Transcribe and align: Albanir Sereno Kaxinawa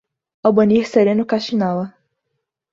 Albanir 0.49 0.87
Sereno 0.93 1.27
Kaxinawa 1.29 1.85